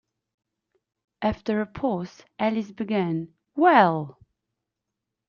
[1.21, 4.17] After a pause, Alice began, ‘Well!’